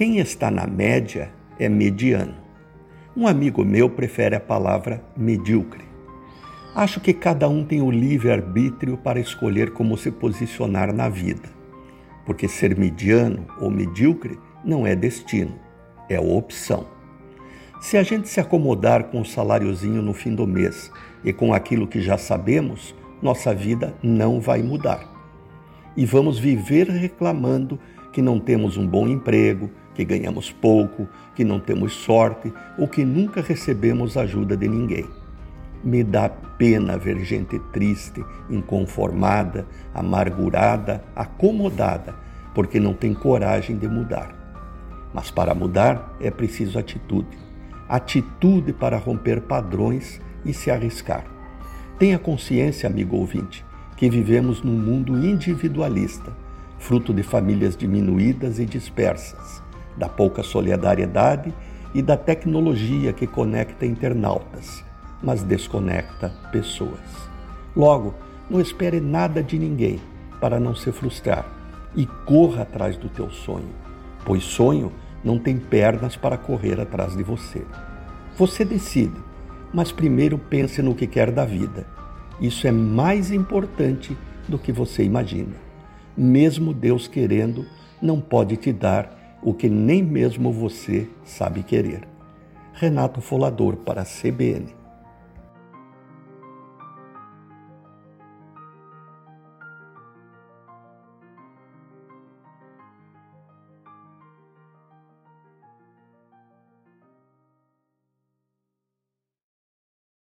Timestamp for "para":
8.96-9.20, 45.30-45.54, 48.72-48.98, 70.40-70.58, 76.16-76.38, 93.76-94.02